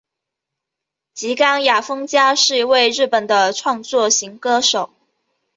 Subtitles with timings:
[1.13, 4.89] 吉冈亚衣加是一位日本的创作型歌手。